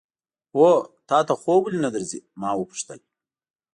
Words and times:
هو، 0.55 0.69
تا 1.09 1.17
ته 1.27 1.33
خوب 1.41 1.61
ولې 1.63 1.79
نه 1.85 1.89
درځي؟ 1.95 2.19
ما 2.41 2.49
وپوښتل. 2.55 2.99